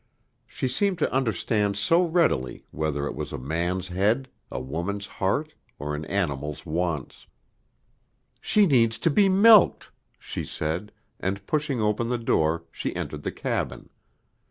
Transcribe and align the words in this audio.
She 0.47 0.67
seemed 0.67 0.97
to 0.97 1.13
understand 1.13 1.77
so 1.77 2.01
readily, 2.03 2.65
whether 2.71 3.05
it 3.05 3.13
was 3.13 3.31
a 3.31 3.37
man's 3.37 3.89
head, 3.89 4.29
a 4.49 4.59
woman's 4.59 5.05
heart, 5.05 5.53
or 5.77 5.93
an 5.93 6.05
animal's 6.05 6.65
wants. 6.65 7.27
"She 8.41 8.65
needs 8.65 8.97
to 8.97 9.11
be 9.11 9.29
milked," 9.29 9.91
she 10.17 10.43
said, 10.43 10.91
and 11.19 11.45
pushing 11.45 11.83
open 11.83 12.07
the 12.07 12.17
door 12.17 12.63
she 12.71 12.95
entered 12.95 13.21
the 13.21 13.31
cabin. 13.31 13.91